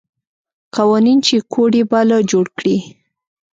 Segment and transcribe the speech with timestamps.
[0.75, 2.77] قوانین چې کوډ یې باله جوړ کړي.